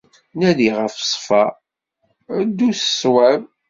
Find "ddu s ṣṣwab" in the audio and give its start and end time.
2.47-3.41